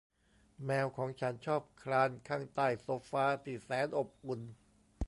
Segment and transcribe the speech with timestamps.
[0.65, 4.41] แมวของฉันชอบคลานข้างใต้โซฟาที่แสนอบอุ่น